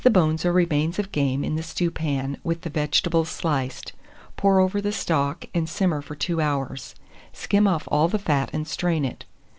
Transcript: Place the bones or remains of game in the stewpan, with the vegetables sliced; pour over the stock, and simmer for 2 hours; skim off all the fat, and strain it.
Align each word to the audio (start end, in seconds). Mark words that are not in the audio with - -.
Place 0.01 0.13
the 0.15 0.19
bones 0.19 0.45
or 0.45 0.51
remains 0.51 0.97
of 0.97 1.11
game 1.11 1.43
in 1.43 1.55
the 1.57 1.61
stewpan, 1.61 2.37
with 2.43 2.61
the 2.61 2.71
vegetables 2.71 3.29
sliced; 3.29 3.93
pour 4.35 4.59
over 4.59 4.81
the 4.81 4.91
stock, 4.91 5.45
and 5.53 5.69
simmer 5.69 6.01
for 6.01 6.15
2 6.15 6.41
hours; 6.41 6.95
skim 7.33 7.67
off 7.67 7.87
all 7.91 8.07
the 8.07 8.17
fat, 8.17 8.49
and 8.51 8.67
strain 8.67 9.05
it. 9.05 9.25